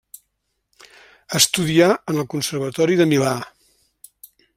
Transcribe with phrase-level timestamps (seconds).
[1.39, 3.35] Estudià en el Conservatori de Milà.